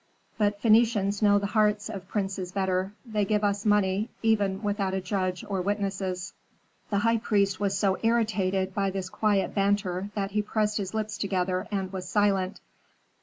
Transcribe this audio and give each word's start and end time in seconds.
But 0.39 0.59
Phœnicians 0.59 1.21
know 1.21 1.37
the 1.37 1.45
hearts 1.45 1.87
of 1.87 2.07
princes 2.07 2.51
better; 2.53 2.93
they 3.05 3.23
give 3.23 3.43
us 3.43 3.67
money 3.67 4.09
even 4.23 4.63
without 4.63 4.95
a 4.95 4.99
judge 4.99 5.45
or 5.47 5.61
witnesses." 5.61 6.33
The 6.89 6.97
high 6.97 7.17
priest 7.19 7.59
was 7.59 7.77
so 7.77 7.99
irritated 8.01 8.73
by 8.73 8.89
this 8.89 9.09
quiet 9.11 9.53
banter 9.53 10.09
that 10.15 10.31
he 10.31 10.41
pressed 10.41 10.77
his 10.79 10.95
lips 10.95 11.19
together 11.19 11.67
and 11.71 11.93
was 11.93 12.09
silent. 12.09 12.61